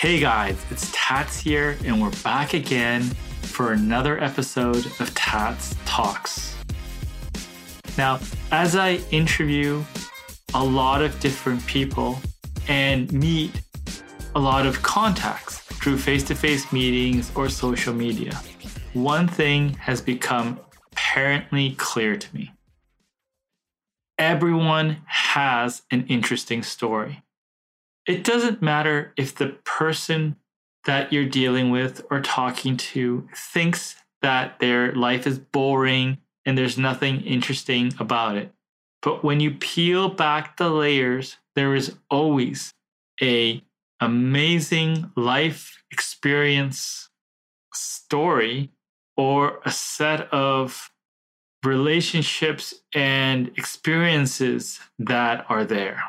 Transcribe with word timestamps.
Hey 0.00 0.18
guys, 0.18 0.56
it's 0.70 0.90
Tats 0.94 1.38
here, 1.38 1.76
and 1.84 2.00
we're 2.00 2.10
back 2.24 2.54
again 2.54 3.02
for 3.42 3.72
another 3.72 4.18
episode 4.18 4.86
of 4.98 5.14
Tats 5.14 5.76
Talks. 5.84 6.56
Now, 7.98 8.18
as 8.50 8.76
I 8.76 8.92
interview 9.10 9.84
a 10.54 10.64
lot 10.64 11.02
of 11.02 11.20
different 11.20 11.66
people 11.66 12.18
and 12.66 13.12
meet 13.12 13.60
a 14.34 14.40
lot 14.40 14.64
of 14.64 14.80
contacts 14.80 15.58
through 15.58 15.98
face 15.98 16.24
to 16.28 16.34
face 16.34 16.72
meetings 16.72 17.30
or 17.36 17.50
social 17.50 17.92
media, 17.92 18.40
one 18.94 19.28
thing 19.28 19.74
has 19.74 20.00
become 20.00 20.58
apparently 20.92 21.72
clear 21.72 22.16
to 22.16 22.34
me. 22.34 22.50
Everyone 24.16 24.96
has 25.04 25.82
an 25.90 26.06
interesting 26.06 26.62
story. 26.62 27.22
It 28.06 28.24
doesn't 28.24 28.62
matter 28.62 29.12
if 29.16 29.34
the 29.34 29.56
person 29.64 30.36
that 30.84 31.12
you're 31.12 31.28
dealing 31.28 31.70
with 31.70 32.04
or 32.10 32.20
talking 32.20 32.76
to 32.76 33.28
thinks 33.34 33.96
that 34.22 34.58
their 34.58 34.92
life 34.92 35.26
is 35.26 35.38
boring 35.38 36.18
and 36.44 36.56
there's 36.56 36.78
nothing 36.78 37.20
interesting 37.20 37.92
about 37.98 38.36
it. 38.36 38.52
But 39.02 39.22
when 39.22 39.40
you 39.40 39.52
peel 39.52 40.08
back 40.08 40.56
the 40.56 40.70
layers, 40.70 41.36
there 41.54 41.74
is 41.74 41.96
always 42.10 42.72
a 43.22 43.62
amazing 44.00 45.12
life 45.16 45.82
experience 45.90 47.10
story 47.74 48.70
or 49.16 49.60
a 49.64 49.70
set 49.70 50.32
of 50.32 50.90
relationships 51.64 52.74
and 52.94 53.48
experiences 53.56 54.80
that 54.98 55.44
are 55.50 55.64
there. 55.64 56.02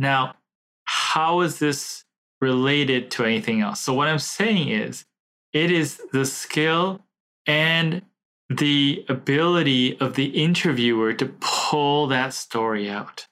Now, 0.00 0.36
how 0.84 1.42
is 1.42 1.58
this 1.58 2.04
related 2.40 3.10
to 3.12 3.24
anything 3.24 3.60
else? 3.60 3.80
So, 3.80 3.92
what 3.92 4.08
I'm 4.08 4.18
saying 4.18 4.70
is, 4.70 5.04
it 5.52 5.70
is 5.70 6.00
the 6.10 6.24
skill 6.24 7.04
and 7.46 8.00
the 8.48 9.04
ability 9.10 10.00
of 10.00 10.14
the 10.14 10.42
interviewer 10.42 11.12
to 11.12 11.26
pull 11.40 12.06
that 12.06 12.32
story 12.32 12.88
out. 12.88 13.26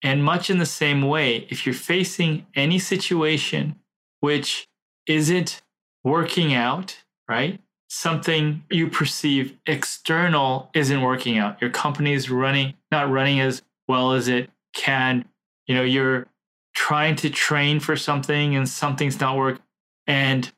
And 0.00 0.22
much 0.22 0.48
in 0.48 0.58
the 0.58 0.66
same 0.66 1.02
way, 1.02 1.48
if 1.50 1.66
you're 1.66 1.74
facing 1.74 2.46
any 2.54 2.78
situation 2.78 3.76
which 4.20 4.68
isn't 5.08 5.60
working 6.04 6.54
out, 6.54 7.02
right? 7.28 7.60
Something 7.88 8.62
you 8.70 8.88
perceive 8.88 9.58
external 9.66 10.70
isn't 10.72 11.02
working 11.02 11.36
out. 11.36 11.60
Your 11.60 11.70
company 11.70 12.12
is 12.12 12.30
running, 12.30 12.74
not 12.92 13.10
running 13.10 13.40
as 13.40 13.62
well 13.88 14.12
as 14.12 14.28
it 14.28 14.50
can, 14.76 15.24
you 15.66 15.74
know, 15.74 15.82
you're 15.82 16.28
trying 16.74 17.16
to 17.16 17.30
train 17.30 17.80
for 17.80 17.96
something 17.96 18.54
and 18.54 18.68
something's 18.68 19.18
not 19.18 19.36
working. 19.36 19.62
And 20.06 20.52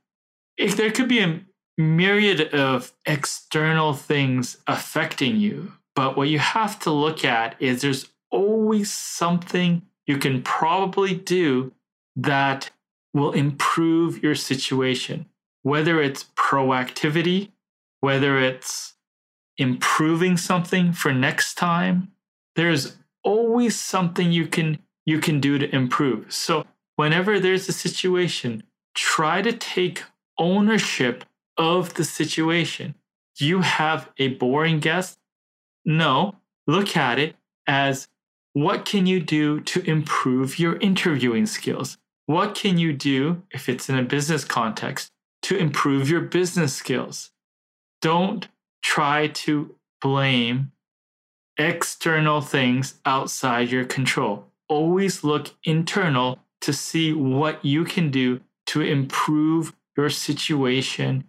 if 0.58 0.76
there 0.76 0.90
could 0.90 1.08
be 1.08 1.20
a 1.20 1.40
myriad 1.78 2.52
of 2.52 2.92
external 3.06 3.94
things 3.94 4.58
affecting 4.66 5.36
you, 5.36 5.72
but 5.94 6.16
what 6.16 6.28
you 6.28 6.38
have 6.38 6.78
to 6.80 6.90
look 6.90 7.24
at 7.24 7.56
is 7.60 7.80
there's 7.80 8.08
always 8.30 8.92
something 8.92 9.82
you 10.06 10.18
can 10.18 10.42
probably 10.42 11.14
do 11.14 11.72
that 12.16 12.70
will 13.14 13.32
improve 13.32 14.22
your 14.22 14.34
situation, 14.34 15.26
whether 15.62 16.02
it's 16.02 16.24
proactivity, 16.36 17.52
whether 18.00 18.38
it's 18.38 18.94
improving 19.56 20.36
something 20.36 20.92
for 20.92 21.12
next 21.12 21.54
time. 21.54 22.12
There's 22.56 22.96
always 23.24 23.78
something 23.78 24.32
you 24.32 24.46
can 24.46 24.78
you 25.04 25.20
can 25.20 25.40
do 25.40 25.58
to 25.58 25.74
improve. 25.74 26.32
So 26.32 26.66
whenever 26.96 27.40
there's 27.40 27.68
a 27.68 27.72
situation, 27.72 28.62
try 28.94 29.40
to 29.40 29.52
take 29.52 30.02
ownership 30.38 31.24
of 31.56 31.94
the 31.94 32.04
situation. 32.04 32.94
You 33.38 33.62
have 33.62 34.10
a 34.18 34.28
boring 34.28 34.80
guest? 34.80 35.18
No, 35.84 36.36
look 36.66 36.96
at 36.96 37.18
it 37.18 37.36
as 37.66 38.08
what 38.52 38.84
can 38.84 39.06
you 39.06 39.20
do 39.20 39.60
to 39.60 39.80
improve 39.88 40.58
your 40.58 40.76
interviewing 40.76 41.46
skills? 41.46 41.96
What 42.26 42.54
can 42.54 42.76
you 42.76 42.92
do 42.92 43.42
if 43.50 43.68
it's 43.68 43.88
in 43.88 43.98
a 43.98 44.02
business 44.02 44.44
context 44.44 45.10
to 45.42 45.56
improve 45.56 46.10
your 46.10 46.20
business 46.20 46.74
skills? 46.74 47.30
Don't 48.02 48.48
try 48.82 49.28
to 49.28 49.74
blame 50.00 50.72
external 51.58 52.40
things 52.40 52.94
outside 53.04 53.70
your 53.70 53.84
control. 53.84 54.46
Always 54.68 55.24
look 55.24 55.50
internal 55.64 56.38
to 56.60 56.72
see 56.72 57.12
what 57.12 57.64
you 57.64 57.84
can 57.84 58.10
do 58.10 58.40
to 58.66 58.80
improve 58.80 59.72
your 59.96 60.10
situation, 60.10 61.24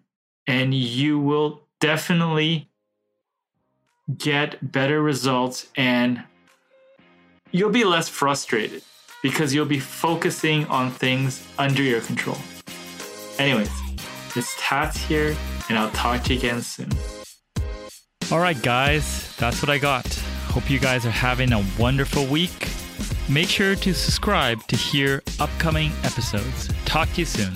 and 0.48 0.74
you 0.74 1.20
will 1.20 1.62
definitely 1.80 2.70
get 4.18 4.72
better 4.72 5.02
results 5.02 5.68
and 5.76 6.24
you'll 7.52 7.70
be 7.70 7.84
less 7.84 8.10
frustrated 8.10 8.82
because 9.22 9.54
you'll 9.54 9.66
be 9.66 9.80
focusing 9.80 10.66
on 10.66 10.92
things 10.92 11.46
under 11.58 11.84
your 11.84 12.02
control. 12.02 12.38
Anyways, 13.38 13.70
it's 14.36 14.56
Tats 14.58 14.98
here, 14.98 15.36
and 15.70 15.78
I'll 15.78 15.92
talk 15.92 16.24
to 16.24 16.34
you 16.34 16.40
again 16.40 16.62
soon. 16.62 16.90
All 18.32 18.40
right, 18.40 18.62
guys, 18.62 19.36
that's 19.38 19.60
what 19.60 19.72
I 19.72 19.80
got. 19.80 20.06
Hope 20.50 20.70
you 20.70 20.78
guys 20.80 21.04
are 21.04 21.10
having 21.10 21.52
a 21.52 21.66
wonderful 21.80 22.28
week. 22.28 22.70
Make 23.28 23.50
sure 23.50 23.76
to 23.78 23.92
subscribe 23.92 24.62
to 24.68 24.76
hear 24.76 25.24
upcoming 25.40 25.92
episodes. 26.04 26.70
Talk 26.86 27.12
to 27.14 27.22
you 27.22 27.26
soon. 27.26 27.56